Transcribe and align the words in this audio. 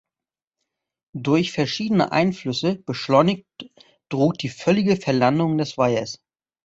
Durch 1.15 1.51
verschiedene 1.51 2.11
Einflüsse 2.11 2.73
beschleunigt 2.73 3.45
droht 4.09 4.41
die 4.41 4.49
völlige 4.49 4.97
Verlandung 4.97 5.59
des 5.59 5.77
Weihers. 5.77 6.17